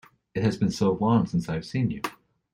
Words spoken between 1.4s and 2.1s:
I have seen you!